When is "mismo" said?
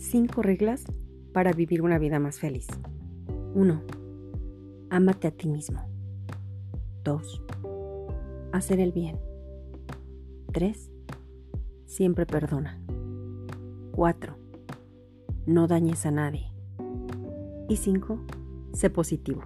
5.46-5.78